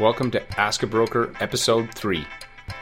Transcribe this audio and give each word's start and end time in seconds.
Welcome 0.00 0.30
to 0.30 0.60
Ask 0.60 0.84
a 0.84 0.86
Broker, 0.86 1.34
Episode 1.40 1.92
3. 1.92 2.24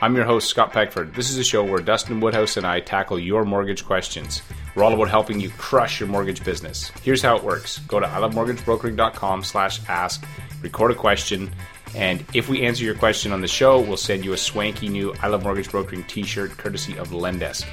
I'm 0.02 0.14
your 0.14 0.26
host, 0.26 0.50
Scott 0.50 0.74
Peckford. 0.74 1.14
This 1.14 1.30
is 1.30 1.38
a 1.38 1.44
show 1.44 1.64
where 1.64 1.80
Dustin 1.80 2.20
Woodhouse 2.20 2.58
and 2.58 2.66
I 2.66 2.80
tackle 2.80 3.18
your 3.18 3.46
mortgage 3.46 3.86
questions. 3.86 4.42
We're 4.74 4.84
all 4.84 4.92
about 4.92 5.08
helping 5.08 5.40
you 5.40 5.48
crush 5.48 5.98
your 5.98 6.10
mortgage 6.10 6.44
business. 6.44 6.90
Here's 7.02 7.22
how 7.22 7.34
it 7.34 7.42
works. 7.42 7.78
Go 7.78 8.00
to 8.00 8.06
ilovemortgagebrokering.com 8.06 9.44
slash 9.44 9.80
ask, 9.88 10.26
record 10.60 10.90
a 10.90 10.94
question, 10.94 11.50
and 11.94 12.22
if 12.34 12.50
we 12.50 12.66
answer 12.66 12.84
your 12.84 12.94
question 12.94 13.32
on 13.32 13.40
the 13.40 13.48
show, 13.48 13.80
we'll 13.80 13.96
send 13.96 14.22
you 14.22 14.34
a 14.34 14.38
swanky 14.38 14.90
new 14.90 15.14
I 15.22 15.28
Love 15.28 15.42
Mortgage 15.42 15.70
Brokering 15.70 16.04
t-shirt 16.04 16.50
courtesy 16.58 16.98
of 16.98 17.08
Lendesk. 17.08 17.64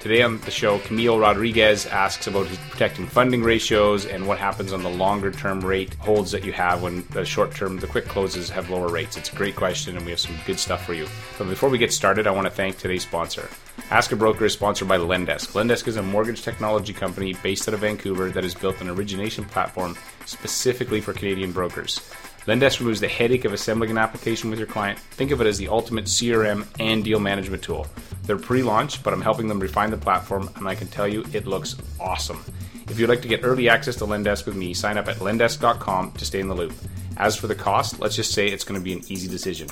Today 0.00 0.22
on 0.22 0.38
the 0.38 0.50
show, 0.50 0.78
Camille 0.78 1.18
Rodriguez 1.18 1.84
asks 1.84 2.26
about 2.26 2.46
his 2.46 2.56
protecting 2.70 3.06
funding 3.06 3.42
ratios 3.42 4.06
and 4.06 4.26
what 4.26 4.38
happens 4.38 4.72
on 4.72 4.82
the 4.82 4.88
longer 4.88 5.30
term 5.30 5.60
rate 5.60 5.92
holds 5.96 6.30
that 6.30 6.42
you 6.42 6.52
have 6.54 6.82
when 6.82 7.04
the 7.10 7.22
short 7.22 7.54
term, 7.54 7.78
the 7.78 7.86
quick 7.86 8.06
closes 8.06 8.48
have 8.48 8.70
lower 8.70 8.88
rates. 8.88 9.18
It's 9.18 9.30
a 9.30 9.36
great 9.36 9.56
question 9.56 9.98
and 9.98 10.06
we 10.06 10.12
have 10.12 10.18
some 10.18 10.38
good 10.46 10.58
stuff 10.58 10.86
for 10.86 10.94
you. 10.94 11.06
But 11.36 11.50
before 11.50 11.68
we 11.68 11.76
get 11.76 11.92
started, 11.92 12.26
I 12.26 12.30
want 12.30 12.46
to 12.46 12.50
thank 12.50 12.78
today's 12.78 13.02
sponsor. 13.02 13.50
Ask 13.90 14.10
a 14.10 14.16
Broker 14.16 14.46
is 14.46 14.54
sponsored 14.54 14.88
by 14.88 14.96
Lendesk. 14.96 15.52
Lendesk 15.52 15.86
is 15.86 15.96
a 15.96 16.02
mortgage 16.02 16.40
technology 16.40 16.94
company 16.94 17.34
based 17.42 17.68
out 17.68 17.74
of 17.74 17.80
Vancouver 17.80 18.30
that 18.30 18.42
has 18.42 18.54
built 18.54 18.80
an 18.80 18.88
origination 18.88 19.44
platform 19.44 19.98
specifically 20.24 21.02
for 21.02 21.12
Canadian 21.12 21.52
brokers. 21.52 22.00
Lendesk 22.46 22.80
removes 22.80 23.00
the 23.00 23.08
headache 23.08 23.44
of 23.44 23.52
assembling 23.52 23.90
an 23.90 23.98
application 23.98 24.48
with 24.48 24.58
your 24.58 24.66
client. 24.66 24.98
Think 24.98 25.30
of 25.30 25.40
it 25.40 25.46
as 25.46 25.58
the 25.58 25.68
ultimate 25.68 26.06
CRM 26.06 26.66
and 26.78 27.04
deal 27.04 27.20
management 27.20 27.62
tool. 27.62 27.86
They're 28.22 28.38
pre 28.38 28.62
launch, 28.62 29.02
but 29.02 29.12
I'm 29.12 29.20
helping 29.20 29.46
them 29.46 29.60
refine 29.60 29.90
the 29.90 29.98
platform, 29.98 30.48
and 30.56 30.66
I 30.66 30.74
can 30.74 30.88
tell 30.88 31.06
you 31.06 31.24
it 31.32 31.46
looks 31.46 31.76
awesome. 32.00 32.42
If 32.88 32.98
you'd 32.98 33.10
like 33.10 33.22
to 33.22 33.28
get 33.28 33.40
early 33.44 33.68
access 33.68 33.96
to 33.96 34.06
Lendesk 34.06 34.46
with 34.46 34.56
me, 34.56 34.72
sign 34.72 34.96
up 34.96 35.06
at 35.06 35.16
lendesk.com 35.16 36.12
to 36.12 36.24
stay 36.24 36.40
in 36.40 36.48
the 36.48 36.54
loop. 36.54 36.72
As 37.18 37.36
for 37.36 37.46
the 37.46 37.54
cost, 37.54 38.00
let's 38.00 38.16
just 38.16 38.32
say 38.32 38.46
it's 38.46 38.64
going 38.64 38.80
to 38.80 38.84
be 38.84 38.94
an 38.94 39.02
easy 39.08 39.28
decision. 39.28 39.68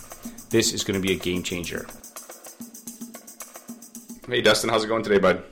This 0.51 0.75
is 0.75 0.85
going 0.85 1.01
to 1.01 1.07
be 1.07 1.15
a 1.15 1.19
game 1.19 1.43
changer. 1.43 1.87
Hey, 4.29 4.43
Dustin, 4.43 4.69
how's 4.69 4.85
it 4.85 4.88
going 4.88 5.03
today, 5.03 5.19
bud? 5.19 5.43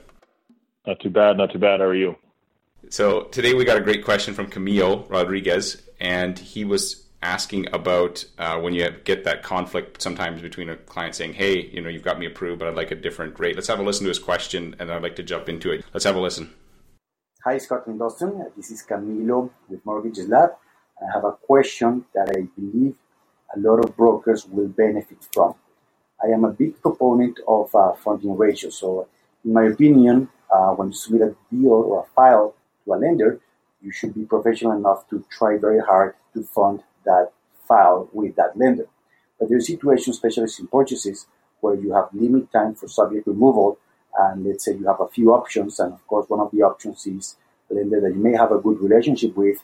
Not 0.85 0.99
too 0.99 1.09
bad, 1.09 1.37
not 1.37 1.51
too 1.51 1.57
bad. 1.57 1.79
How 1.79 1.87
are 1.87 1.95
you? 1.95 2.15
So, 2.89 3.23
today 3.23 3.55
we 3.55 3.65
got 3.65 3.77
a 3.77 3.81
great 3.81 4.05
question 4.05 4.35
from 4.35 4.47
Camilo 4.47 5.09
Rodriguez, 5.09 5.81
and 5.99 6.37
he 6.37 6.63
was 6.63 7.06
asking 7.21 7.67
about 7.73 8.25
uh, 8.37 8.59
when 8.59 8.73
you 8.73 8.89
get 9.03 9.23
that 9.23 9.43
conflict 9.43 10.01
sometimes 10.01 10.41
between 10.41 10.69
a 10.69 10.75
client 10.75 11.15
saying, 11.15 11.33
"Hey, 11.33 11.67
you 11.67 11.81
know, 11.81 11.89
you've 11.89 12.03
got 12.03 12.19
me 12.19 12.25
approved, 12.25 12.59
but 12.59 12.67
I'd 12.67 12.75
like 12.75 12.91
a 12.91 12.95
different 12.95 13.39
rate." 13.39 13.55
Let's 13.55 13.67
have 13.67 13.79
a 13.79 13.83
listen 13.83 14.03
to 14.03 14.09
his 14.09 14.19
question, 14.19 14.75
and 14.79 14.91
I'd 14.91 15.03
like 15.03 15.15
to 15.17 15.23
jump 15.23 15.49
into 15.49 15.71
it. 15.71 15.85
Let's 15.93 16.05
have 16.05 16.15
a 16.15 16.19
listen. 16.19 16.53
Hi, 17.43 17.57
Scott 17.57 17.87
and 17.87 17.99
Dustin. 17.99 18.45
This 18.55 18.71
is 18.71 18.83
Camilo 18.83 19.49
with 19.69 19.85
Mortgages 19.85 20.27
Lab. 20.27 20.51
I 21.01 21.05
have 21.13 21.23
a 21.23 21.31
question 21.31 22.05
that 22.13 22.29
I 22.29 22.47
believe 22.59 22.95
a 23.55 23.59
lot 23.59 23.83
of 23.83 23.95
brokers 23.95 24.45
will 24.45 24.67
benefit 24.67 25.25
from. 25.33 25.55
I 26.23 26.27
am 26.27 26.43
a 26.43 26.51
big 26.51 26.81
proponent 26.81 27.39
of 27.47 27.73
uh, 27.75 27.93
funding 27.93 28.35
ratio. 28.35 28.69
So, 28.69 29.07
in 29.45 29.53
my 29.53 29.65
opinion, 29.65 30.29
uh, 30.51 30.71
when 30.71 30.89
you 30.89 30.93
submit 30.93 31.21
a 31.21 31.35
deal 31.51 31.71
or 31.71 32.01
a 32.01 32.13
file 32.15 32.55
to 32.83 32.93
a 32.93 32.95
lender, 32.95 33.39
you 33.81 33.91
should 33.91 34.13
be 34.15 34.25
professional 34.25 34.73
enough 34.73 35.07
to 35.09 35.23
try 35.29 35.57
very 35.57 35.79
hard 35.79 36.15
to 36.33 36.43
fund 36.43 36.83
that 37.09 37.25
file 37.67 38.09
with 38.13 38.35
that 38.35 38.57
lender. 38.61 38.87
But 39.37 39.49
there 39.49 39.57
are 39.57 39.61
situations, 39.73 40.15
especially 40.17 40.49
in 40.59 40.67
purchases, 40.67 41.27
where 41.61 41.75
you 41.75 41.89
have 41.93 42.09
limit 42.13 42.51
time 42.51 42.73
for 42.75 42.87
subject 42.87 43.27
removal, 43.27 43.69
and 44.17 44.45
let's 44.45 44.65
say 44.65 44.73
you 44.79 44.87
have 44.87 45.01
a 45.01 45.07
few 45.07 45.27
options, 45.39 45.79
and 45.79 45.93
of 45.93 46.05
course 46.07 46.25
one 46.29 46.39
of 46.45 46.51
the 46.51 46.61
options 46.69 47.05
is 47.07 47.35
a 47.69 47.73
lender 47.73 47.99
that 48.01 48.15
you 48.15 48.21
may 48.27 48.35
have 48.35 48.51
a 48.51 48.59
good 48.65 48.79
relationship 48.87 49.35
with, 49.35 49.59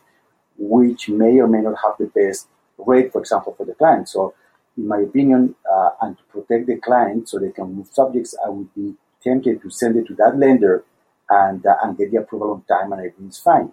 which 0.58 1.10
may 1.10 1.40
or 1.40 1.48
may 1.48 1.62
not 1.62 1.78
have 1.84 1.96
the 2.00 2.10
best 2.20 2.48
rate, 2.78 3.12
for 3.12 3.20
example, 3.24 3.54
for 3.58 3.66
the 3.66 3.74
client. 3.74 4.10
So, 4.10 4.34
in 4.78 4.88
my 4.88 5.00
opinion, 5.00 5.56
uh, 5.72 5.92
and 6.02 6.18
to 6.18 6.24
protect 6.26 6.68
the 6.68 6.78
client 6.78 7.30
so 7.30 7.40
they 7.40 7.52
can 7.52 7.74
move 7.76 7.90
subjects, 7.92 8.36
I 8.46 8.50
would 8.50 8.74
be 8.74 8.96
tempted 9.24 9.62
to 9.62 9.70
send 9.70 9.96
it 9.96 10.08
to 10.08 10.16
that 10.16 10.38
lender 10.38 10.84
and 11.30 11.66
uh, 11.66 11.76
and 11.84 11.98
get 11.98 12.12
the 12.12 12.18
approval 12.18 12.52
on 12.52 12.64
time, 12.64 12.92
and 12.92 13.00
everything's 13.00 13.40
fine. 13.40 13.72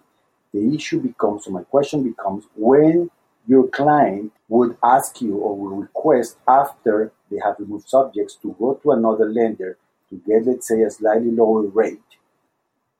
The 0.53 0.75
issue 0.75 0.99
becomes, 0.99 1.45
so 1.45 1.51
my 1.51 1.63
question 1.63 2.03
becomes, 2.03 2.45
when 2.55 3.09
your 3.47 3.67
client 3.67 4.31
would 4.47 4.77
ask 4.83 5.21
you 5.21 5.37
or 5.37 5.55
will 5.57 5.77
request 5.77 6.37
after 6.47 7.11
they 7.29 7.39
have 7.43 7.55
removed 7.59 7.89
subjects 7.89 8.35
to 8.35 8.55
go 8.59 8.75
to 8.75 8.91
another 8.91 9.29
lender 9.31 9.77
to 10.09 10.21
get, 10.27 10.45
let's 10.45 10.67
say, 10.67 10.81
a 10.81 10.91
slightly 10.91 11.31
lower 11.31 11.63
rate 11.63 11.99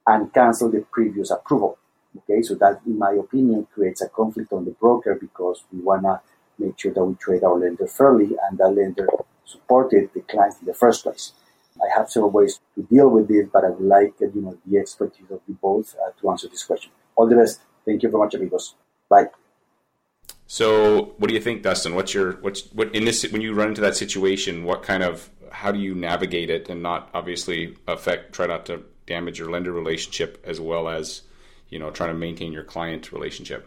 and 0.07 0.33
cancel 0.33 0.69
the 0.69 0.85
previous 0.91 1.31
approval. 1.31 1.77
Okay, 2.17 2.41
so 2.41 2.55
that, 2.55 2.81
in 2.85 2.97
my 2.97 3.11
opinion, 3.11 3.67
creates 3.73 4.01
a 4.01 4.09
conflict 4.09 4.51
on 4.51 4.65
the 4.65 4.71
broker 4.71 5.15
because 5.15 5.63
we 5.71 5.79
want 5.79 6.03
to 6.03 6.19
make 6.59 6.77
sure 6.77 6.93
that 6.93 7.03
we 7.03 7.15
trade 7.15 7.43
our 7.43 7.57
lender 7.57 7.87
fairly 7.87 8.35
and 8.49 8.57
that 8.57 8.69
lender 8.69 9.07
supported 9.45 10.09
the 10.13 10.21
client 10.21 10.55
in 10.59 10.67
the 10.67 10.73
first 10.73 11.03
place. 11.03 11.33
I 11.81 11.97
have 11.97 12.09
several 12.09 12.31
ways 12.31 12.59
to 12.75 12.83
deal 12.83 13.09
with 13.09 13.27
this, 13.27 13.47
but 13.51 13.63
I 13.63 13.69
would 13.69 13.87
like 13.87 14.13
you 14.19 14.41
know 14.41 14.57
the 14.65 14.77
expertise 14.77 15.31
of 15.31 15.41
you 15.47 15.57
both 15.61 15.95
uh, 15.95 16.11
to 16.19 16.29
answer 16.29 16.47
this 16.47 16.63
question. 16.63 16.91
All 17.15 17.27
the 17.27 17.35
best. 17.35 17.61
Thank 17.85 18.03
you 18.03 18.09
very 18.09 18.23
much, 18.23 18.35
amigos. 18.35 18.75
Bye. 19.09 19.40
So, 20.51 21.13
what 21.17 21.29
do 21.29 21.33
you 21.33 21.39
think, 21.39 21.63
Dustin? 21.63 21.95
What's 21.95 22.13
your 22.13 22.33
what's 22.41 22.63
what 22.73 22.93
in 22.93 23.05
this 23.05 23.23
when 23.31 23.39
you 23.39 23.53
run 23.53 23.69
into 23.69 23.79
that 23.79 23.95
situation? 23.95 24.65
What 24.65 24.83
kind 24.83 25.01
of 25.01 25.29
how 25.49 25.71
do 25.71 25.79
you 25.79 25.95
navigate 25.95 26.49
it 26.49 26.67
and 26.67 26.83
not 26.83 27.09
obviously 27.13 27.77
affect 27.87 28.33
try 28.33 28.47
not 28.47 28.65
to 28.65 28.83
damage 29.07 29.39
your 29.39 29.49
lender 29.49 29.71
relationship 29.71 30.43
as 30.45 30.59
well 30.59 30.89
as 30.89 31.21
you 31.69 31.79
know 31.79 31.89
trying 31.89 32.09
to 32.09 32.19
maintain 32.19 32.51
your 32.51 32.65
client 32.65 33.13
relationship? 33.13 33.65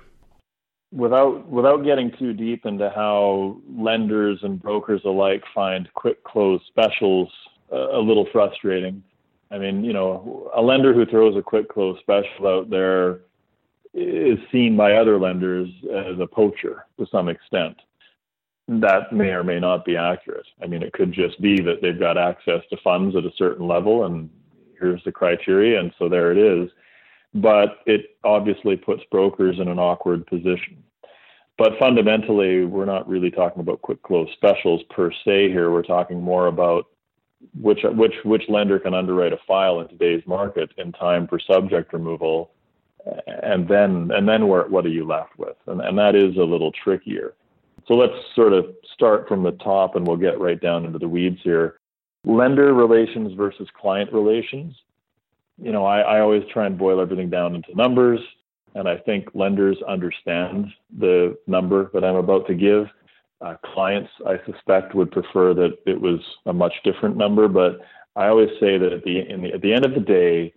Without 0.92 1.48
without 1.48 1.86
getting 1.86 2.12
too 2.18 2.34
deep 2.34 2.66
into 2.66 2.90
how 2.90 3.56
lenders 3.74 4.40
and 4.42 4.60
brokers 4.60 5.00
alike 5.06 5.42
find 5.54 5.88
quick 5.94 6.22
close 6.22 6.60
specials 6.66 7.30
a, 7.72 7.78
a 7.78 8.02
little 8.02 8.26
frustrating. 8.30 9.02
I 9.50 9.56
mean, 9.56 9.84
you 9.84 9.94
know, 9.94 10.50
a 10.54 10.60
lender 10.60 10.92
who 10.92 11.06
throws 11.06 11.34
a 11.34 11.40
quick 11.40 11.70
close 11.70 11.98
special 12.00 12.46
out 12.46 12.68
there 12.68 13.20
is 13.94 14.38
seen 14.50 14.76
by 14.76 14.94
other 14.94 15.18
lenders 15.18 15.68
as 15.84 16.18
a 16.20 16.26
poacher 16.26 16.84
to 16.98 17.06
some 17.10 17.28
extent. 17.28 17.76
That 18.66 19.12
may 19.12 19.28
or 19.28 19.44
may 19.44 19.60
not 19.60 19.84
be 19.84 19.96
accurate. 19.96 20.46
I 20.62 20.66
mean, 20.66 20.82
it 20.82 20.92
could 20.92 21.12
just 21.12 21.40
be 21.40 21.60
that 21.60 21.80
they've 21.80 21.98
got 21.98 22.18
access 22.18 22.62
to 22.70 22.76
funds 22.82 23.14
at 23.14 23.24
a 23.24 23.32
certain 23.36 23.68
level, 23.68 24.06
and 24.06 24.30
here's 24.80 25.04
the 25.04 25.12
criteria, 25.12 25.78
and 25.78 25.92
so 25.98 26.08
there 26.08 26.32
it 26.32 26.38
is. 26.38 26.70
But 27.34 27.80
it 27.86 28.16
obviously 28.24 28.76
puts 28.76 29.02
brokers 29.10 29.58
in 29.60 29.68
an 29.68 29.78
awkward 29.78 30.26
position. 30.26 30.82
But 31.56 31.78
fundamentally, 31.78 32.64
we're 32.64 32.84
not 32.84 33.08
really 33.08 33.30
talking 33.30 33.60
about 33.60 33.82
quick 33.82 34.02
close 34.02 34.28
specials 34.32 34.82
per 34.90 35.12
se 35.24 35.50
here. 35.50 35.70
We're 35.70 35.82
talking 35.82 36.20
more 36.20 36.48
about 36.48 36.86
which 37.60 37.80
which 37.84 38.14
which 38.24 38.42
lender 38.48 38.78
can 38.78 38.94
underwrite 38.94 39.32
a 39.32 39.38
file 39.46 39.80
in 39.80 39.88
today's 39.88 40.22
market 40.26 40.70
in 40.78 40.90
time 40.92 41.28
for 41.28 41.38
subject 41.38 41.92
removal 41.92 42.53
and 43.26 43.68
then 43.68 44.10
and 44.12 44.28
then 44.28 44.48
where, 44.48 44.66
what 44.66 44.86
are 44.86 44.90
you 44.90 45.06
left 45.06 45.38
with? 45.38 45.56
And, 45.66 45.80
and 45.80 45.98
that 45.98 46.14
is 46.14 46.36
a 46.36 46.42
little 46.42 46.72
trickier. 46.72 47.34
So 47.86 47.94
let's 47.94 48.14
sort 48.34 48.52
of 48.52 48.66
start 48.94 49.28
from 49.28 49.42
the 49.42 49.52
top, 49.52 49.94
and 49.94 50.06
we'll 50.06 50.16
get 50.16 50.40
right 50.40 50.60
down 50.60 50.84
into 50.84 50.98
the 50.98 51.08
weeds 51.08 51.40
here. 51.42 51.80
Lender 52.24 52.72
relations 52.72 53.34
versus 53.34 53.68
client 53.78 54.10
relations. 54.12 54.74
You 55.62 55.70
know, 55.70 55.84
I, 55.84 56.00
I 56.00 56.20
always 56.20 56.42
try 56.50 56.66
and 56.66 56.78
boil 56.78 57.00
everything 57.00 57.28
down 57.28 57.54
into 57.54 57.74
numbers, 57.74 58.20
and 58.74 58.88
I 58.88 58.96
think 58.96 59.28
lenders 59.34 59.76
understand 59.86 60.68
the 60.98 61.36
number 61.46 61.90
that 61.92 62.04
I'm 62.04 62.16
about 62.16 62.46
to 62.46 62.54
give. 62.54 62.86
Uh, 63.40 63.56
clients, 63.74 64.10
I 64.26 64.40
suspect, 64.50 64.94
would 64.94 65.10
prefer 65.10 65.52
that 65.52 65.76
it 65.84 66.00
was 66.00 66.20
a 66.46 66.52
much 66.52 66.72
different 66.84 67.16
number, 67.16 67.48
but 67.48 67.80
I 68.16 68.28
always 68.28 68.48
say 68.58 68.78
that 68.78 68.92
at 68.92 69.04
the, 69.04 69.24
the 69.42 69.52
at 69.52 69.60
the 69.60 69.74
end 69.74 69.84
of 69.84 69.92
the 69.92 70.00
day, 70.00 70.54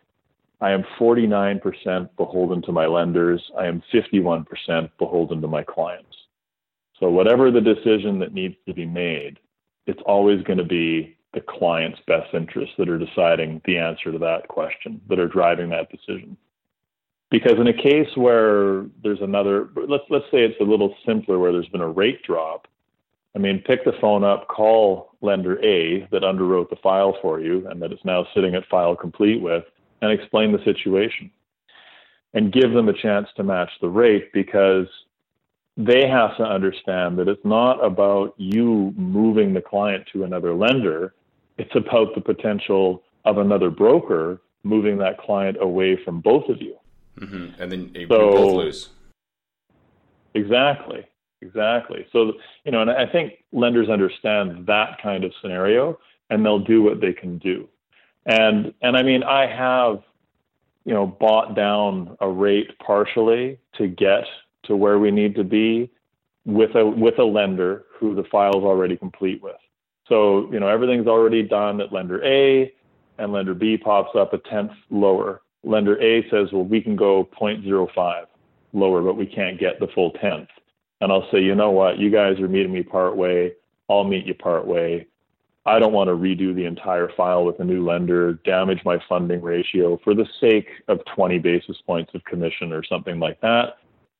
I 0.59 0.71
am 0.71 0.83
49% 0.99 2.09
beholden 2.17 2.61
to 2.63 2.71
my 2.71 2.87
lenders. 2.87 3.41
I 3.57 3.67
am 3.67 3.83
51% 3.93 4.89
beholden 4.97 5.41
to 5.41 5.47
my 5.47 5.63
clients. 5.63 6.15
So, 6.99 7.09
whatever 7.09 7.51
the 7.51 7.61
decision 7.61 8.17
that 8.19 8.33
needs 8.33 8.55
to 8.67 8.73
be 8.73 8.85
made, 8.85 9.39
it's 9.85 10.01
always 10.05 10.43
going 10.43 10.57
to 10.57 10.65
be 10.65 11.17
the 11.33 11.41
client's 11.41 11.99
best 12.07 12.33
interests 12.33 12.73
that 12.79 12.89
are 12.89 12.97
deciding 12.97 13.61
the 13.65 13.77
answer 13.77 14.11
to 14.11 14.17
that 14.17 14.47
question, 14.47 14.99
that 15.07 15.19
are 15.19 15.27
driving 15.27 15.69
that 15.69 15.91
decision. 15.91 16.35
Because 17.29 17.59
in 17.59 17.67
a 17.67 17.73
case 17.73 18.09
where 18.15 18.85
there's 19.03 19.21
another, 19.21 19.69
let's 19.75 20.05
let's 20.09 20.25
say 20.31 20.39
it's 20.39 20.59
a 20.59 20.63
little 20.63 20.95
simpler, 21.05 21.37
where 21.37 21.51
there's 21.51 21.67
been 21.67 21.81
a 21.81 21.89
rate 21.89 22.23
drop. 22.23 22.67
I 23.35 23.39
mean, 23.39 23.61
pick 23.67 23.85
the 23.85 23.93
phone 24.01 24.23
up, 24.23 24.47
call 24.47 25.11
lender 25.21 25.63
A 25.63 26.07
that 26.11 26.23
underwrote 26.23 26.71
the 26.71 26.77
file 26.77 27.15
for 27.21 27.39
you, 27.39 27.67
and 27.67 27.79
that 27.81 27.91
it's 27.91 28.05
now 28.05 28.25
sitting 28.33 28.55
at 28.55 28.65
file 28.65 28.95
complete 28.95 29.41
with, 29.41 29.65
and 30.01 30.11
explain 30.11 30.51
the 30.51 30.63
situation 30.63 31.31
and 32.33 32.51
give 32.51 32.73
them 32.73 32.89
a 32.89 32.93
chance 32.93 33.27
to 33.35 33.43
match 33.43 33.69
the 33.81 33.89
rate 33.89 34.31
because 34.33 34.87
they 35.75 36.07
have 36.07 36.35
to 36.37 36.43
understand 36.43 37.17
that 37.19 37.27
it's 37.27 37.45
not 37.45 37.83
about 37.83 38.33
you 38.37 38.93
moving 38.97 39.53
the 39.53 39.61
client 39.61 40.07
to 40.11 40.23
another 40.23 40.53
lender. 40.53 41.13
It's 41.57 41.75
about 41.75 42.15
the 42.15 42.21
potential 42.21 43.03
of 43.25 43.37
another 43.37 43.69
broker 43.69 44.41
moving 44.63 44.97
that 44.97 45.17
client 45.19 45.57
away 45.61 45.97
from 46.03 46.19
both 46.19 46.49
of 46.49 46.61
you. 46.61 46.75
Mm-hmm. 47.19 47.61
And 47.61 47.71
then 47.71 47.91
you 47.93 48.07
so, 48.07 48.31
both 48.31 48.53
lose. 48.55 48.89
Exactly. 50.33 51.05
exactly. 51.41 52.05
So 52.11 52.33
you 52.63 52.71
know, 52.71 52.81
and 52.81 52.91
I 52.91 53.05
think 53.07 53.33
lenders 53.51 53.89
understand 53.89 54.65
that 54.67 55.01
kind 55.01 55.23
of 55.23 55.31
scenario, 55.41 55.97
and 56.29 56.45
they'll 56.45 56.59
do 56.59 56.83
what 56.83 57.01
they 57.01 57.13
can 57.13 57.37
do. 57.37 57.67
And 58.27 58.73
and 58.81 58.95
I 58.95 59.03
mean, 59.03 59.23
I 59.23 59.47
have 59.47 60.03
you 60.85 60.93
know 60.93 61.07
bought 61.07 61.55
down 61.55 62.15
a 62.19 62.29
rate 62.29 62.77
partially 62.79 63.59
to 63.77 63.87
get 63.87 64.25
to 64.65 64.75
where 64.75 64.99
we 64.99 65.11
need 65.11 65.33
to 65.35 65.43
be 65.43 65.89
with 66.45 66.75
a 66.75 66.85
with 66.85 67.17
a 67.19 67.23
lender 67.23 67.85
who 67.97 68.13
the 68.15 68.23
file 68.25 68.57
is 68.59 68.63
already 68.63 68.97
complete 68.97 69.41
with. 69.41 69.55
So 70.07 70.51
you 70.51 70.59
know 70.59 70.67
everything's 70.67 71.07
already 71.07 71.41
done 71.41 71.81
at 71.81 71.91
lender 71.91 72.23
A, 72.23 72.71
and 73.17 73.31
lender 73.31 73.53
B 73.53 73.77
pops 73.77 74.15
up 74.15 74.33
a 74.33 74.37
tenth 74.49 74.71
lower. 74.89 75.41
Lender 75.63 76.01
A 76.01 76.23
says, 76.29 76.47
well, 76.53 76.63
we 76.63 76.81
can 76.81 76.95
go 76.95 77.27
0.05 77.39 78.25
lower, 78.73 79.01
but 79.01 79.17
we 79.17 79.25
can't 79.25 79.59
get 79.59 79.79
the 79.79 79.87
full 79.93 80.11
tenth. 80.11 80.47
And 81.01 81.11
I'll 81.11 81.29
say, 81.31 81.41
you 81.41 81.55
know 81.55 81.71
what, 81.71 81.97
you 81.97 82.09
guys 82.09 82.39
are 82.39 82.47
meeting 82.47 82.71
me 82.71 82.83
part 82.83 83.17
way. 83.17 83.53
I'll 83.89 84.03
meet 84.03 84.25
you 84.25 84.33
part 84.33 84.65
way. 84.65 85.07
I 85.67 85.79
don't 85.79 85.91
want 85.91 86.07
to 86.07 86.15
redo 86.15 86.55
the 86.55 86.63
entire 86.63 87.09
file 87.17 87.43
with 87.43 87.59
a 87.59 87.63
new 87.63 87.85
lender, 87.85 88.33
damage 88.45 88.79
my 88.85 88.97
funding 89.09 89.41
ratio 89.41 89.99
for 90.01 90.15
the 90.15 90.25
sake 90.39 90.67
of 90.87 91.01
20 91.13 91.39
basis 91.39 91.75
points 91.85 92.11
of 92.15 92.23
commission 92.23 92.71
or 92.71 92.83
something 92.85 93.19
like 93.19 93.41
that. 93.41 93.77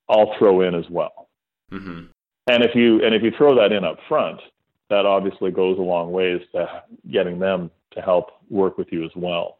I'll 0.09 0.35
throw 0.37 0.61
in 0.61 0.75
as 0.75 0.83
well. 0.89 1.29
Mm-hmm. 1.71 2.07
And 2.47 2.63
if 2.63 2.75
you 2.75 3.03
and 3.03 3.15
if 3.15 3.23
you 3.23 3.31
throw 3.37 3.55
that 3.55 3.71
in 3.71 3.85
up 3.85 3.97
front, 4.09 4.41
that 4.89 5.05
obviously 5.05 5.51
goes 5.51 5.77
a 5.77 5.81
long 5.81 6.11
ways 6.11 6.41
to 6.53 6.83
getting 7.11 7.39
them 7.39 7.71
to 7.91 8.01
help 8.01 8.31
work 8.49 8.77
with 8.77 8.87
you 8.91 9.05
as 9.05 9.11
well. 9.15 9.57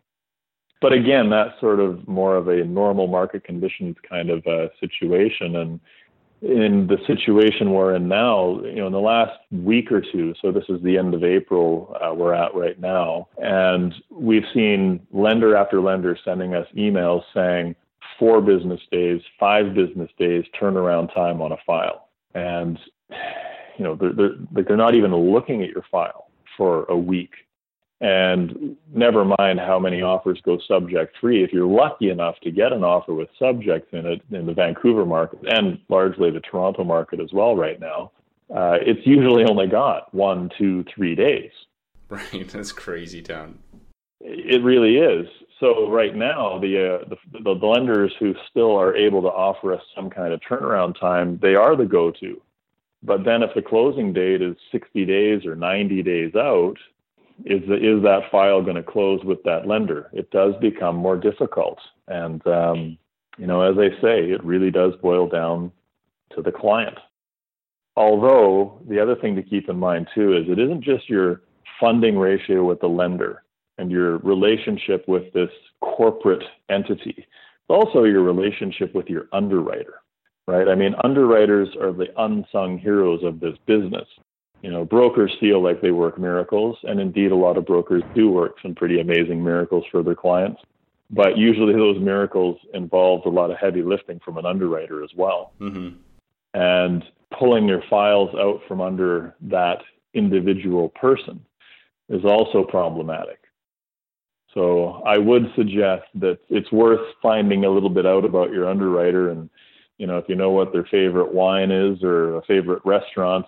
But 0.81 0.93
again, 0.93 1.29
that's 1.29 1.59
sort 1.59 1.79
of 1.79 2.05
more 2.07 2.35
of 2.35 2.49
a 2.49 2.63
normal 2.63 3.07
market 3.07 3.43
conditions 3.43 3.95
kind 4.07 4.29
of 4.29 4.45
a 4.45 4.69
situation. 4.79 5.55
And 5.55 5.79
in 6.41 6.87
the 6.87 6.97
situation 7.07 7.71
we're 7.71 7.95
in 7.95 8.07
now, 8.07 8.59
you 8.61 8.75
know, 8.75 8.87
in 8.87 8.93
the 8.93 8.99
last 8.99 9.37
week 9.51 9.91
or 9.91 10.01
two, 10.01 10.33
so 10.41 10.51
this 10.51 10.65
is 10.69 10.81
the 10.83 10.97
end 10.97 11.13
of 11.13 11.23
April 11.23 11.95
uh, 12.01 12.13
we're 12.13 12.33
at 12.33 12.53
right 12.53 12.79
now, 12.79 13.27
and 13.37 13.93
we've 14.11 14.45
seen 14.53 14.99
lender 15.11 15.55
after 15.55 15.81
lender 15.81 16.17
sending 16.23 16.53
us 16.53 16.67
emails 16.75 17.23
saying 17.33 17.75
four 18.19 18.41
business 18.41 18.81
days, 18.91 19.21
five 19.39 19.73
business 19.73 20.09
days 20.17 20.43
turnaround 20.59 21.13
time 21.13 21.41
on 21.41 21.51
a 21.51 21.57
file. 21.65 22.09
And, 22.33 22.79
you 23.77 23.83
know, 23.83 23.95
they're, 23.95 24.13
they're, 24.13 24.35
like 24.53 24.67
they're 24.67 24.77
not 24.77 24.95
even 24.95 25.15
looking 25.15 25.63
at 25.63 25.69
your 25.69 25.85
file 25.91 26.29
for 26.55 26.85
a 26.85 26.97
week 26.97 27.31
and 27.99 28.75
never 28.93 29.25
mind 29.25 29.59
how 29.59 29.79
many 29.79 30.01
offers 30.01 30.39
go 30.43 30.59
subject 30.67 31.15
free. 31.19 31.43
If 31.43 31.51
you're 31.51 31.67
lucky 31.67 32.09
enough 32.09 32.35
to 32.43 32.51
get 32.51 32.71
an 32.71 32.83
offer 32.83 33.13
with 33.13 33.29
subjects 33.39 33.89
in 33.91 34.05
it 34.05 34.21
in 34.31 34.45
the 34.45 34.53
Vancouver 34.53 35.05
market 35.05 35.39
and 35.47 35.79
largely 35.89 36.29
the 36.29 36.39
Toronto 36.41 36.83
market 36.83 37.19
as 37.19 37.33
well 37.33 37.55
right 37.55 37.79
now, 37.79 38.11
uh, 38.55 38.77
it's 38.81 39.05
usually 39.05 39.45
only 39.45 39.67
got 39.67 40.13
one, 40.13 40.49
two, 40.57 40.83
three 40.93 41.15
days. 41.15 41.51
Right, 42.09 42.47
that's 42.47 42.71
crazy 42.71 43.21
town. 43.21 43.59
It 44.21 44.63
really 44.63 44.95
is. 44.95 45.27
So 45.59 45.89
right 45.89 46.15
now, 46.15 46.57
the, 46.57 47.01
uh, 47.01 47.09
the 47.09 47.43
the 47.43 47.49
lenders 47.49 48.13
who 48.17 48.33
still 48.49 48.79
are 48.79 48.95
able 48.95 49.21
to 49.23 49.27
offer 49.27 49.73
us 49.73 49.81
some 49.93 50.09
kind 50.09 50.31
of 50.31 50.39
turnaround 50.39 50.97
time, 50.97 51.37
they 51.41 51.55
are 51.55 51.75
the 51.75 51.83
go-to. 51.83 52.41
But 53.03 53.25
then, 53.25 53.43
if 53.43 53.49
the 53.55 53.61
closing 53.61 54.13
date 54.13 54.41
is 54.41 54.55
60 54.71 55.03
days 55.05 55.45
or 55.45 55.57
90 55.57 56.01
days 56.03 56.33
out, 56.35 56.77
is 57.45 57.61
the, 57.67 57.75
is 57.75 58.03
that 58.03 58.31
file 58.31 58.61
going 58.61 58.75
to 58.75 58.83
close 58.83 59.23
with 59.23 59.43
that 59.43 59.67
lender? 59.67 60.09
It 60.13 60.31
does 60.31 60.53
become 60.59 60.95
more 60.95 61.17
difficult, 61.17 61.79
and 62.07 62.45
um, 62.47 62.97
you 63.37 63.47
know, 63.47 63.61
as 63.61 63.77
I 63.77 63.89
say, 64.01 64.31
it 64.31 64.43
really 64.43 64.71
does 64.71 64.93
boil 65.01 65.27
down 65.27 65.71
to 66.35 66.41
the 66.41 66.51
client. 66.51 66.97
Although 67.95 68.81
the 68.87 68.99
other 68.99 69.15
thing 69.15 69.35
to 69.35 69.43
keep 69.43 69.69
in 69.69 69.77
mind 69.77 70.07
too 70.13 70.35
is 70.35 70.45
it 70.49 70.59
isn't 70.59 70.83
just 70.83 71.09
your 71.09 71.41
funding 71.79 72.17
ratio 72.17 72.63
with 72.63 72.79
the 72.79 72.87
lender 72.87 73.43
and 73.77 73.91
your 73.91 74.17
relationship 74.19 75.07
with 75.07 75.31
this 75.33 75.49
corporate 75.81 76.43
entity, 76.69 77.25
but 77.67 77.75
also 77.75 78.03
your 78.03 78.23
relationship 78.23 78.93
with 78.95 79.07
your 79.07 79.27
underwriter, 79.31 80.01
right? 80.47 80.67
I 80.67 80.75
mean, 80.75 80.95
underwriters 81.03 81.69
are 81.79 81.91
the 81.91 82.07
unsung 82.17 82.77
heroes 82.77 83.23
of 83.23 83.39
this 83.39 83.55
business 83.65 84.07
you 84.61 84.71
know, 84.71 84.85
brokers 84.85 85.35
feel 85.39 85.63
like 85.63 85.81
they 85.81 85.91
work 85.91 86.17
miracles, 86.17 86.77
and 86.83 86.99
indeed, 86.99 87.31
a 87.31 87.35
lot 87.35 87.57
of 87.57 87.65
brokers 87.65 88.03
do 88.15 88.29
work 88.29 88.55
some 88.61 88.75
pretty 88.75 88.99
amazing 88.99 89.43
miracles 89.43 89.85
for 89.91 90.03
their 90.03 90.15
clients. 90.15 90.61
But 91.09 91.37
usually, 91.37 91.73
those 91.73 91.99
miracles 91.99 92.57
involve 92.73 93.25
a 93.25 93.29
lot 93.29 93.51
of 93.51 93.57
heavy 93.57 93.81
lifting 93.81 94.19
from 94.19 94.37
an 94.37 94.45
underwriter 94.45 95.03
as 95.03 95.11
well. 95.15 95.53
Mm-hmm. 95.61 95.97
And 96.53 97.03
pulling 97.37 97.67
your 97.67 97.83
files 97.89 98.33
out 98.35 98.61
from 98.67 98.81
under 98.81 99.35
that 99.41 99.79
individual 100.13 100.89
person 100.89 101.45
is 102.09 102.25
also 102.25 102.63
problematic. 102.63 103.39
So 104.53 105.03
I 105.05 105.17
would 105.17 105.51
suggest 105.55 106.05
that 106.15 106.39
it's 106.49 106.71
worth 106.71 107.05
finding 107.21 107.65
a 107.65 107.69
little 107.69 107.89
bit 107.89 108.05
out 108.05 108.25
about 108.25 108.51
your 108.51 108.67
underwriter 108.67 109.29
and 109.29 109.49
you 109.97 110.07
know 110.07 110.17
if 110.17 110.25
you 110.27 110.35
know 110.35 110.51
what 110.51 110.71
their 110.71 110.85
favorite 110.85 111.33
wine 111.33 111.69
is 111.69 112.01
or 112.01 112.37
a 112.37 112.41
favorite 112.43 112.81
restaurant 112.85 113.45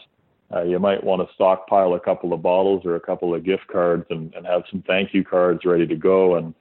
uh, 0.53 0.63
you 0.63 0.79
might 0.79 1.03
want 1.03 1.27
to 1.27 1.33
stockpile 1.35 1.93
a 1.93 1.99
couple 1.99 2.33
of 2.33 2.41
bottles 2.41 2.85
or 2.85 2.95
a 2.95 2.99
couple 2.99 3.35
of 3.35 3.43
gift 3.43 3.67
cards 3.67 4.05
and, 4.09 4.33
and 4.33 4.45
have 4.45 4.63
some 4.71 4.83
thank 4.87 5.13
you 5.13 5.23
cards 5.23 5.63
ready 5.63 5.85
to 5.85 5.95
go. 5.95 6.35
And 6.35 6.53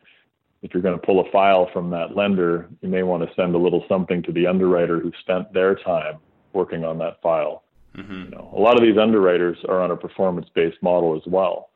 if 0.63 0.75
you're 0.75 0.83
going 0.83 0.99
to 0.99 1.07
pull 1.07 1.21
a 1.21 1.31
file 1.31 1.71
from 1.73 1.91
that 1.91 2.15
lender, 2.15 2.69
you 2.83 2.89
may 2.89 3.03
want 3.03 3.23
to 3.23 3.35
send 3.35 3.55
a 3.55 3.59
little 3.59 3.85
something 3.89 4.23
to 4.25 4.33
the 4.33 4.47
underwriter 4.47 5.01
who 5.01 5.13
spent 5.21 5.53
their 5.55 5.75
time 5.75 6.19
working 6.53 6.85
on 6.85 6.99
that 6.99 7.23
file. 7.23 7.63
Mm-hmm. 7.97 8.25
You 8.25 8.31
know, 8.31 8.53
a 8.55 8.61
lot 8.61 8.77
of 8.77 8.83
these 8.83 8.99
underwriters 8.99 9.57
are 9.69 9.81
on 9.81 9.91
a 9.91 9.97
performance-based 9.97 10.83
model 10.83 11.17
as 11.17 11.23
well. 11.27 11.71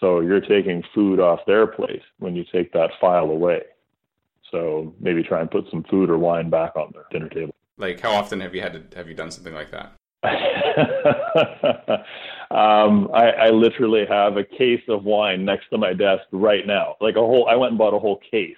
So 0.00 0.20
you're 0.20 0.40
taking 0.40 0.82
food 0.94 1.20
off 1.20 1.40
their 1.46 1.66
plate 1.66 2.02
when 2.18 2.36
you 2.36 2.44
take 2.52 2.72
that 2.72 2.90
file 3.00 3.30
away. 3.30 3.62
So 4.50 4.94
maybe 5.00 5.22
try 5.22 5.40
and 5.40 5.50
put 5.50 5.64
some 5.70 5.84
food 5.84 6.10
or 6.10 6.18
wine 6.18 6.50
back 6.50 6.76
on 6.76 6.92
their 6.92 7.06
dinner 7.10 7.28
table. 7.28 7.54
Like 7.78 8.00
how 8.00 8.12
often 8.12 8.40
have 8.40 8.54
you 8.54 8.60
had 8.60 8.90
to 8.90 8.96
have 8.96 9.08
you 9.08 9.14
done 9.14 9.30
something 9.30 9.54
like 9.54 9.70
that? 9.70 9.92
um, 12.50 13.10
I, 13.12 13.30
I 13.30 13.50
literally 13.50 14.06
have 14.08 14.36
a 14.36 14.44
case 14.44 14.82
of 14.88 15.04
wine 15.04 15.44
next 15.44 15.68
to 15.70 15.78
my 15.78 15.92
desk 15.92 16.24
right 16.32 16.66
now. 16.66 16.96
Like 17.00 17.16
a 17.16 17.20
whole, 17.20 17.46
I 17.48 17.56
went 17.56 17.72
and 17.72 17.78
bought 17.78 17.94
a 17.94 17.98
whole 17.98 18.20
case, 18.30 18.56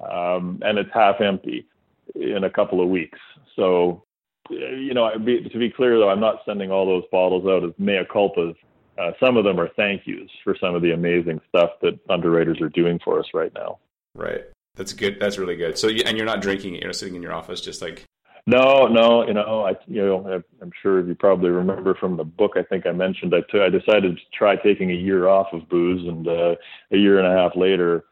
um, 0.00 0.60
and 0.62 0.78
it's 0.78 0.90
half 0.92 1.20
empty 1.20 1.66
in 2.14 2.44
a 2.44 2.50
couple 2.50 2.80
of 2.80 2.88
weeks. 2.88 3.18
So, 3.56 4.04
you 4.50 4.94
know, 4.94 5.10
be, 5.18 5.48
to 5.48 5.58
be 5.58 5.70
clear 5.70 5.98
though, 5.98 6.10
I'm 6.10 6.20
not 6.20 6.40
sending 6.46 6.70
all 6.70 6.86
those 6.86 7.04
bottles 7.10 7.46
out 7.46 7.64
as 7.64 7.72
mea 7.78 8.02
culpas. 8.10 8.54
Uh, 8.98 9.10
some 9.18 9.36
of 9.36 9.44
them 9.44 9.58
are 9.58 9.70
thank 9.76 10.02
yous 10.06 10.30
for 10.44 10.56
some 10.60 10.74
of 10.74 10.82
the 10.82 10.92
amazing 10.92 11.40
stuff 11.48 11.70
that 11.82 11.98
underwriters 12.08 12.60
are 12.60 12.68
doing 12.68 13.00
for 13.04 13.18
us 13.18 13.26
right 13.34 13.52
now. 13.54 13.78
Right. 14.14 14.44
That's 14.76 14.92
good. 14.92 15.18
That's 15.20 15.38
really 15.38 15.56
good. 15.56 15.78
So, 15.78 15.88
and 15.88 16.16
you're 16.16 16.26
not 16.26 16.40
drinking 16.40 16.76
it. 16.76 16.82
You're 16.82 16.92
sitting 16.92 17.14
in 17.14 17.22
your 17.22 17.32
office, 17.32 17.60
just 17.60 17.82
like 17.82 18.04
no, 18.46 18.86
no, 18.86 19.26
you 19.26 19.32
know, 19.32 19.64
I, 19.64 19.72
you 19.86 20.04
know, 20.04 20.42
I'm 20.60 20.72
sure 20.82 21.06
you 21.06 21.14
probably 21.14 21.50
remember 21.50 21.94
from 21.94 22.16
the 22.16 22.24
book. 22.24 22.52
I 22.56 22.62
think 22.62 22.86
I 22.86 22.92
mentioned 22.92 23.34
I, 23.34 23.38
I 23.58 23.70
decided 23.70 24.16
to 24.16 24.22
try 24.36 24.56
taking 24.56 24.90
a 24.90 24.94
year 24.94 25.28
off 25.28 25.52
of 25.52 25.68
booze, 25.68 26.06
and 26.06 26.28
uh, 26.28 26.54
a 26.92 26.96
year 26.96 27.18
and 27.18 27.26
a 27.26 27.36
half 27.36 27.56
later, 27.56 28.04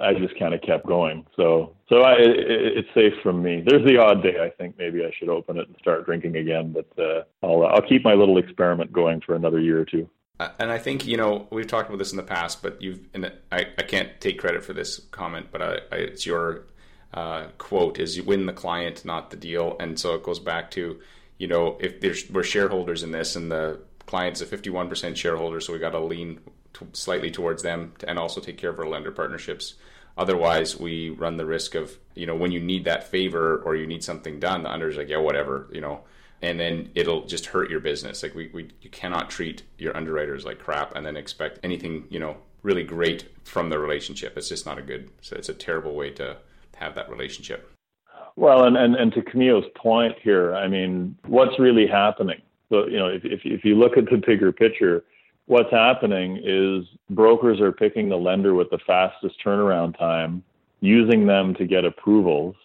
I 0.00 0.12
just 0.12 0.38
kind 0.38 0.52
of 0.52 0.60
kept 0.60 0.86
going. 0.86 1.24
So, 1.34 1.74
so 1.88 2.02
I, 2.02 2.12
it, 2.12 2.78
it's 2.78 2.88
safe 2.94 3.14
from 3.22 3.42
me. 3.42 3.64
There's 3.66 3.86
the 3.86 3.96
odd 3.96 4.22
day 4.22 4.36
I 4.42 4.50
think 4.50 4.76
maybe 4.78 5.02
I 5.02 5.10
should 5.18 5.30
open 5.30 5.56
it 5.56 5.66
and 5.66 5.76
start 5.78 6.04
drinking 6.04 6.36
again, 6.36 6.72
but 6.72 7.02
uh, 7.02 7.22
I'll 7.42 7.64
I'll 7.64 7.88
keep 7.88 8.04
my 8.04 8.14
little 8.14 8.36
experiment 8.36 8.92
going 8.92 9.22
for 9.22 9.34
another 9.34 9.60
year 9.60 9.80
or 9.80 9.86
two. 9.86 10.08
Uh, 10.38 10.48
and 10.58 10.70
I 10.70 10.78
think 10.78 11.06
you 11.06 11.16
know 11.16 11.48
we've 11.50 11.66
talked 11.66 11.88
about 11.88 11.98
this 11.98 12.12
in 12.12 12.18
the 12.18 12.22
past, 12.22 12.62
but 12.62 12.80
you've 12.82 13.00
and 13.14 13.32
I, 13.50 13.66
I 13.78 13.82
can't 13.82 14.20
take 14.20 14.38
credit 14.38 14.62
for 14.62 14.74
this 14.74 14.98
comment, 15.10 15.46
but 15.50 15.62
I, 15.62 15.72
I, 15.90 15.96
it's 15.96 16.26
your 16.26 16.66
uh, 17.12 17.46
quote 17.58 17.98
is 17.98 18.16
you 18.16 18.22
win 18.22 18.46
the 18.46 18.52
client, 18.52 19.04
not 19.04 19.30
the 19.30 19.36
deal. 19.36 19.76
And 19.80 19.98
so 19.98 20.14
it 20.14 20.22
goes 20.22 20.38
back 20.38 20.70
to, 20.72 21.00
you 21.38 21.48
know, 21.48 21.76
if 21.80 22.00
there's 22.00 22.28
we're 22.30 22.42
shareholders 22.42 23.02
in 23.02 23.10
this 23.10 23.36
and 23.36 23.50
the 23.50 23.80
client's 24.06 24.40
a 24.40 24.46
51% 24.46 25.16
shareholder, 25.16 25.60
so 25.60 25.72
we 25.72 25.78
got 25.78 25.90
to 25.90 26.00
lean 26.00 26.40
slightly 26.92 27.30
towards 27.30 27.62
them 27.62 27.92
and 28.06 28.18
also 28.18 28.40
take 28.40 28.58
care 28.58 28.70
of 28.70 28.78
our 28.78 28.86
lender 28.86 29.10
partnerships. 29.10 29.74
Otherwise, 30.16 30.78
we 30.78 31.10
run 31.10 31.36
the 31.36 31.46
risk 31.46 31.74
of, 31.74 31.96
you 32.14 32.26
know, 32.26 32.34
when 32.34 32.52
you 32.52 32.60
need 32.60 32.84
that 32.84 33.04
favor 33.08 33.58
or 33.58 33.74
you 33.74 33.86
need 33.86 34.04
something 34.04 34.38
done, 34.38 34.62
the 34.62 34.68
under's 34.68 34.96
like, 34.96 35.08
yeah, 35.08 35.18
whatever, 35.18 35.68
you 35.72 35.80
know, 35.80 36.00
and 36.42 36.58
then 36.58 36.90
it'll 36.94 37.26
just 37.26 37.46
hurt 37.46 37.70
your 37.70 37.80
business. 37.80 38.22
Like 38.22 38.34
we, 38.34 38.48
we 38.52 38.68
you 38.82 38.90
cannot 38.90 39.30
treat 39.30 39.62
your 39.78 39.96
underwriters 39.96 40.44
like 40.44 40.58
crap 40.58 40.94
and 40.94 41.04
then 41.04 41.16
expect 41.16 41.58
anything, 41.62 42.06
you 42.10 42.18
know, 42.18 42.36
really 42.62 42.84
great 42.84 43.30
from 43.44 43.70
the 43.70 43.78
relationship. 43.78 44.36
It's 44.36 44.48
just 44.48 44.66
not 44.66 44.78
a 44.78 44.82
good, 44.82 45.10
so 45.22 45.36
it's 45.36 45.48
a 45.48 45.54
terrible 45.54 45.94
way 45.94 46.10
to 46.10 46.36
have 46.80 46.94
that 46.96 47.10
relationship. 47.10 47.70
Well, 48.36 48.64
and, 48.64 48.76
and, 48.76 48.94
and 48.96 49.12
to 49.12 49.22
Camille's 49.22 49.64
point 49.76 50.16
here, 50.22 50.54
I 50.54 50.66
mean, 50.66 51.16
what's 51.26 51.58
really 51.58 51.86
happening? 51.86 52.40
So, 52.70 52.86
you 52.86 52.98
know, 52.98 53.08
if, 53.08 53.24
if, 53.24 53.40
if 53.44 53.64
you 53.64 53.74
look 53.74 53.96
at 53.96 54.06
the 54.06 54.16
bigger 54.16 54.52
picture, 54.52 55.04
what's 55.46 55.70
happening 55.70 56.40
is 56.42 56.84
brokers 57.10 57.60
are 57.60 57.72
picking 57.72 58.08
the 58.08 58.16
lender 58.16 58.54
with 58.54 58.70
the 58.70 58.78
fastest 58.86 59.36
turnaround 59.44 59.98
time, 59.98 60.42
using 60.80 61.26
them 61.26 61.54
to 61.54 61.66
get 61.66 61.84
approvals, 61.84 62.56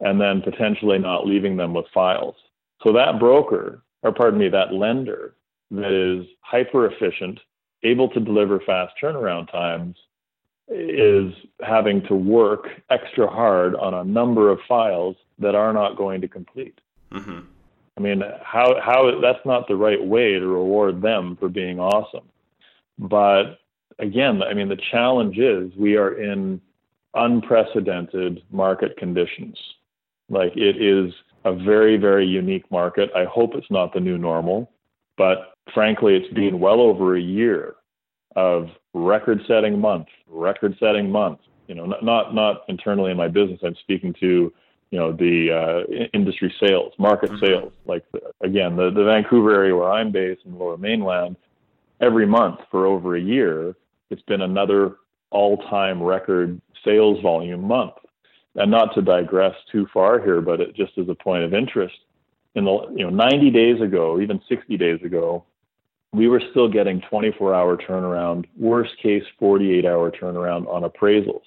and 0.00 0.20
then 0.20 0.42
potentially 0.42 0.98
not 0.98 1.26
leaving 1.26 1.56
them 1.56 1.72
with 1.74 1.86
files. 1.92 2.36
So 2.82 2.92
that 2.92 3.18
broker 3.18 3.82
or 4.06 4.12
pardon 4.12 4.38
me, 4.38 4.48
that 4.48 4.72
lender 4.72 5.34
that 5.72 5.92
is 5.92 6.26
hyper 6.42 6.86
efficient, 6.86 7.40
able 7.82 8.08
to 8.10 8.20
deliver 8.20 8.60
fast 8.60 8.94
turnaround 9.02 9.50
times, 9.50 9.96
is 10.68 11.32
having 11.62 12.02
to 12.08 12.14
work 12.14 12.68
extra 12.90 13.28
hard 13.28 13.74
on 13.76 13.94
a 13.94 14.04
number 14.04 14.50
of 14.50 14.58
files 14.68 15.16
that 15.38 15.54
are 15.54 15.72
not 15.72 15.96
going 15.96 16.20
to 16.20 16.28
complete. 16.28 16.80
Mm-hmm. 17.12 17.40
I 17.96 18.00
mean, 18.00 18.22
how 18.42 18.78
how 18.80 19.20
that's 19.22 19.44
not 19.46 19.68
the 19.68 19.76
right 19.76 20.02
way 20.04 20.32
to 20.32 20.46
reward 20.46 21.00
them 21.00 21.36
for 21.38 21.48
being 21.48 21.80
awesome. 21.80 22.28
But 22.98 23.58
again, 23.98 24.42
I 24.42 24.54
mean, 24.54 24.68
the 24.68 24.80
challenge 24.90 25.38
is 25.38 25.74
we 25.76 25.96
are 25.96 26.20
in 26.20 26.60
unprecedented 27.14 28.42
market 28.50 28.96
conditions. 28.96 29.56
Like 30.28 30.52
it 30.56 30.82
is 30.82 31.12
a 31.44 31.54
very, 31.54 31.96
very 31.96 32.26
unique 32.26 32.70
market. 32.70 33.10
I 33.14 33.24
hope 33.24 33.54
it's 33.54 33.70
not 33.70 33.94
the 33.94 34.00
new 34.00 34.18
normal, 34.18 34.70
but 35.16 35.54
frankly, 35.72 36.16
it's 36.16 36.32
been 36.34 36.58
well 36.58 36.80
over 36.80 37.16
a 37.16 37.20
year 37.20 37.76
of 38.36 38.68
record-setting 38.94 39.80
month, 39.80 40.06
record-setting 40.28 41.10
month. 41.10 41.40
You 41.66 41.74
know, 41.74 41.86
not, 41.86 42.04
not 42.04 42.34
not 42.34 42.62
internally 42.68 43.10
in 43.10 43.16
my 43.16 43.26
business. 43.26 43.58
I'm 43.64 43.74
speaking 43.82 44.14
to 44.20 44.52
you 44.90 44.98
know 44.98 45.12
the 45.12 45.50
uh, 45.90 46.06
industry 46.14 46.54
sales, 46.60 46.92
market 46.98 47.32
mm-hmm. 47.32 47.44
sales. 47.44 47.72
Like 47.86 48.04
the, 48.12 48.20
again, 48.40 48.76
the 48.76 48.90
the 48.90 49.04
Vancouver 49.04 49.52
area 49.52 49.74
where 49.74 49.90
I'm 49.90 50.12
based 50.12 50.42
in 50.44 50.52
the 50.52 50.58
Lower 50.58 50.76
Mainland, 50.76 51.36
every 52.00 52.26
month 52.26 52.60
for 52.70 52.86
over 52.86 53.16
a 53.16 53.20
year, 53.20 53.74
it's 54.10 54.22
been 54.22 54.42
another 54.42 54.96
all-time 55.30 56.00
record 56.00 56.60
sales 56.84 57.20
volume 57.20 57.66
month. 57.66 57.94
And 58.54 58.70
not 58.70 58.94
to 58.94 59.02
digress 59.02 59.54
too 59.70 59.86
far 59.92 60.18
here, 60.18 60.40
but 60.40 60.60
it 60.60 60.74
just 60.74 60.96
as 60.96 61.08
a 61.10 61.14
point 61.14 61.42
of 61.42 61.52
interest, 61.52 61.96
in 62.54 62.64
the 62.64 62.86
you 62.96 63.04
know 63.04 63.10
90 63.10 63.50
days 63.50 63.80
ago, 63.80 64.20
even 64.20 64.40
60 64.48 64.76
days 64.76 65.02
ago, 65.02 65.44
we 66.16 66.28
were 66.28 66.42
still 66.50 66.68
getting 66.68 67.02
24-hour 67.12 67.76
turnaround, 67.76 68.46
worst 68.58 68.92
case 69.02 69.22
48-hour 69.40 70.12
turnaround 70.12 70.66
on 70.66 70.82
appraisals. 70.82 71.42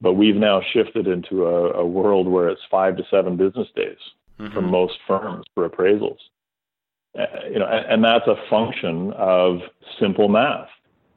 But 0.00 0.14
we've 0.14 0.36
now 0.36 0.60
shifted 0.72 1.06
into 1.06 1.46
a, 1.46 1.72
a 1.80 1.86
world 1.86 2.28
where 2.28 2.48
it's 2.48 2.60
five 2.70 2.96
to 2.98 3.04
seven 3.10 3.36
business 3.36 3.68
days 3.74 3.96
mm-hmm. 4.38 4.52
for 4.52 4.60
most 4.60 4.94
firms 5.06 5.46
for 5.54 5.68
appraisals. 5.68 6.18
Uh, 7.18 7.24
you 7.50 7.58
know, 7.58 7.66
and, 7.66 7.86
and 7.86 8.04
that's 8.04 8.26
a 8.26 8.36
function 8.50 9.12
of 9.16 9.58
simple 10.00 10.28
math. 10.28 10.68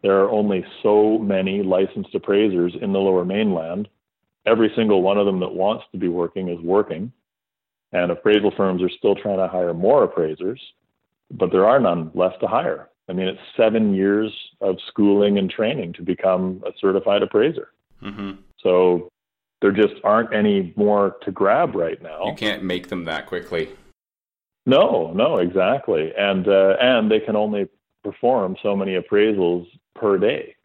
There 0.01 0.19
are 0.19 0.29
only 0.29 0.63
so 0.83 1.17
many 1.17 1.62
licensed 1.63 2.13
appraisers 2.13 2.74
in 2.81 2.93
the 2.93 3.00
Lower 3.00 3.25
Mainland. 3.25 3.89
Every 4.45 4.71
single 4.75 5.01
one 5.01 5.17
of 5.17 5.25
them 5.25 5.39
that 5.39 5.53
wants 5.53 5.83
to 5.91 5.97
be 5.97 6.07
working 6.07 6.50
is 6.50 6.59
working, 6.62 7.12
and 7.91 8.12
appraisal 8.12 8.53
firms 8.55 8.83
are 8.83 8.91
still 8.97 9.15
trying 9.15 9.39
to 9.39 9.47
hire 9.47 9.74
more 9.74 10.03
appraisers 10.03 10.62
but 11.32 11.51
there 11.51 11.67
are 11.67 11.79
none 11.79 12.12
left 12.13 12.39
to 12.41 12.48
hire. 12.48 12.89
I 13.10 13.13
mean, 13.13 13.27
it's 13.27 13.39
seven 13.55 13.94
years 13.94 14.32
of 14.62 14.77
schooling 14.88 15.38
and 15.38 15.50
training 15.50 15.94
to 15.94 16.01
become 16.01 16.63
a 16.65 16.72
certified 16.79 17.22
appraiser. 17.22 17.70
Mm-hmm. 18.01 18.41
So 18.62 19.10
there 19.62 19.72
just 19.72 19.96
aren't 20.03 20.34
any 20.34 20.74
more 20.75 21.17
to 21.24 21.32
grab 21.32 21.75
right 21.75 22.01
now. 22.01 22.25
You 22.25 22.36
can't 22.36 22.63
make 22.63 22.89
them 22.89 23.05
that 23.05 23.25
quickly. 23.25 23.70
No, 24.65 25.13
no, 25.13 25.38
exactly, 25.38 26.12
and 26.17 26.48
uh, 26.48 26.75
and 26.79 27.12
they 27.12 27.20
can 27.20 27.36
only 27.36 27.70
perform 28.03 28.55
so 28.63 28.75
many 28.75 28.96
appraisals 28.96 29.67
per 29.94 30.17
day. 30.17 30.55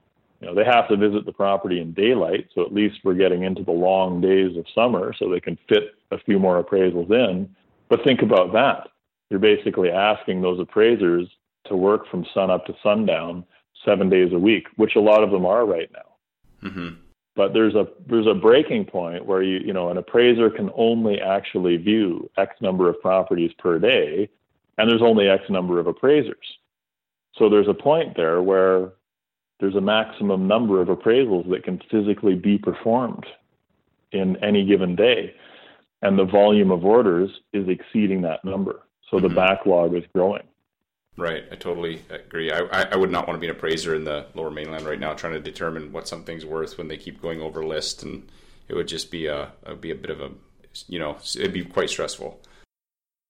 You 0.40 0.46
know, 0.46 0.54
they 0.54 0.64
have 0.64 0.88
to 0.88 0.96
visit 0.96 1.26
the 1.26 1.32
property 1.32 1.82
in 1.82 1.92
daylight, 1.92 2.48
so 2.54 2.64
at 2.64 2.72
least 2.72 3.00
we're 3.04 3.14
getting 3.14 3.42
into 3.42 3.62
the 3.62 3.72
long 3.72 4.22
days 4.22 4.56
of 4.56 4.64
summer, 4.74 5.14
so 5.18 5.28
they 5.28 5.40
can 5.40 5.58
fit 5.68 5.94
a 6.10 6.18
few 6.18 6.38
more 6.38 6.62
appraisals 6.62 7.10
in. 7.10 7.54
But 7.90 8.02
think 8.04 8.22
about 8.22 8.54
that 8.54 8.88
you're 9.30 9.40
basically 9.40 9.90
asking 9.90 10.42
those 10.42 10.60
appraisers 10.60 11.28
to 11.66 11.76
work 11.76 12.08
from 12.10 12.26
sun 12.34 12.50
up 12.50 12.66
to 12.66 12.74
sundown 12.82 13.44
seven 13.84 14.10
days 14.10 14.32
a 14.32 14.38
week, 14.38 14.66
which 14.76 14.96
a 14.96 15.00
lot 15.00 15.22
of 15.22 15.30
them 15.30 15.46
are 15.46 15.64
right 15.64 15.90
now. 15.92 16.68
Mm-hmm. 16.68 16.88
But 17.36 17.54
there's 17.54 17.74
a 17.74 17.86
there's 18.06 18.26
a 18.26 18.34
breaking 18.34 18.86
point 18.86 19.24
where 19.24 19.42
you 19.42 19.60
you 19.60 19.72
know 19.72 19.88
an 19.88 19.96
appraiser 19.96 20.50
can 20.50 20.70
only 20.74 21.20
actually 21.20 21.76
view 21.76 22.28
X 22.36 22.56
number 22.60 22.88
of 22.88 23.00
properties 23.00 23.52
per 23.58 23.78
day, 23.78 24.28
and 24.76 24.90
there's 24.90 25.02
only 25.02 25.28
X 25.28 25.44
number 25.48 25.78
of 25.78 25.86
appraisers. 25.86 26.58
So 27.36 27.48
there's 27.48 27.68
a 27.68 27.74
point 27.74 28.16
there 28.16 28.42
where 28.42 28.92
there's 29.60 29.76
a 29.76 29.80
maximum 29.80 30.48
number 30.48 30.82
of 30.82 30.88
appraisals 30.88 31.48
that 31.50 31.62
can 31.62 31.80
physically 31.90 32.34
be 32.34 32.58
performed 32.58 33.26
in 34.12 34.36
any 34.42 34.66
given 34.66 34.96
day, 34.96 35.32
and 36.02 36.18
the 36.18 36.24
volume 36.24 36.72
of 36.72 36.84
orders 36.84 37.30
is 37.52 37.68
exceeding 37.68 38.22
that 38.22 38.44
number. 38.44 38.82
So 39.10 39.18
the 39.18 39.28
mm-hmm. 39.28 39.36
backlog 39.36 39.94
is 39.94 40.04
growing. 40.14 40.42
Right, 41.16 41.44
I 41.50 41.56
totally 41.56 42.02
agree. 42.08 42.50
I, 42.50 42.60
I 42.92 42.96
would 42.96 43.10
not 43.10 43.26
want 43.26 43.36
to 43.36 43.40
be 43.40 43.48
an 43.48 43.56
appraiser 43.56 43.94
in 43.94 44.04
the 44.04 44.26
Lower 44.34 44.50
Mainland 44.50 44.86
right 44.86 44.98
now, 44.98 45.12
trying 45.12 45.34
to 45.34 45.40
determine 45.40 45.92
what 45.92 46.08
something's 46.08 46.46
worth 46.46 46.78
when 46.78 46.88
they 46.88 46.96
keep 46.96 47.20
going 47.20 47.42
over 47.42 47.64
list, 47.64 48.02
and 48.02 48.30
it 48.68 48.74
would 48.74 48.88
just 48.88 49.10
be 49.10 49.26
a 49.26 49.52
be 49.80 49.90
a 49.90 49.96
bit 49.96 50.10
of 50.10 50.20
a, 50.20 50.30
you 50.86 50.98
know, 50.98 51.16
it'd 51.36 51.52
be 51.52 51.64
quite 51.64 51.90
stressful. 51.90 52.40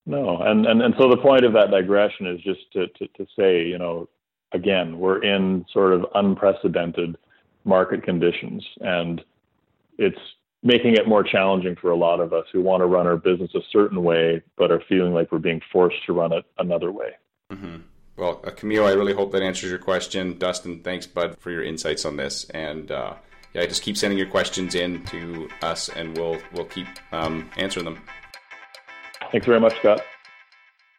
No, 0.06 0.38
and 0.38 0.66
and 0.66 0.82
and 0.82 0.94
so 0.98 1.08
the 1.08 1.16
point 1.16 1.44
of 1.44 1.54
that 1.54 1.70
digression 1.70 2.26
is 2.26 2.40
just 2.42 2.60
to 2.74 2.86
to, 2.86 3.08
to 3.16 3.26
say, 3.36 3.64
you 3.66 3.78
know, 3.78 4.08
again, 4.52 4.98
we're 4.98 5.22
in 5.22 5.64
sort 5.72 5.92
of 5.92 6.06
unprecedented 6.14 7.16
market 7.64 8.04
conditions, 8.04 8.64
and 8.80 9.22
it's 9.98 10.20
making 10.62 10.94
it 10.94 11.08
more 11.08 11.22
challenging 11.22 11.76
for 11.76 11.90
a 11.90 11.96
lot 11.96 12.20
of 12.20 12.32
us 12.32 12.44
who 12.52 12.60
want 12.60 12.82
to 12.82 12.86
run 12.86 13.06
our 13.06 13.16
business 13.16 13.50
a 13.54 13.60
certain 13.70 14.02
way, 14.02 14.42
but 14.56 14.70
are 14.70 14.82
feeling 14.88 15.14
like 15.14 15.32
we're 15.32 15.38
being 15.38 15.60
forced 15.72 16.04
to 16.06 16.12
run 16.12 16.32
it 16.32 16.44
another 16.58 16.92
way. 16.92 17.10
Mm-hmm. 17.50 17.76
Well, 18.16 18.34
Camille, 18.34 18.86
I 18.86 18.92
really 18.92 19.14
hope 19.14 19.32
that 19.32 19.42
answers 19.42 19.70
your 19.70 19.78
question. 19.78 20.38
Dustin, 20.38 20.82
thanks, 20.82 21.06
bud, 21.06 21.38
for 21.38 21.50
your 21.50 21.62
insights 21.62 22.04
on 22.04 22.16
this. 22.16 22.44
And 22.50 22.90
uh, 22.90 23.14
yeah, 23.54 23.64
just 23.64 23.82
keep 23.82 23.96
sending 23.96 24.18
your 24.18 24.28
questions 24.28 24.74
in 24.74 25.04
to 25.06 25.48
us, 25.62 25.88
and 25.88 26.16
we'll 26.18 26.38
we'll 26.52 26.66
keep 26.66 26.86
um, 27.12 27.48
answering 27.56 27.86
them. 27.86 28.02
Thanks 29.32 29.46
very 29.46 29.60
much, 29.60 29.76
Scott. 29.78 30.02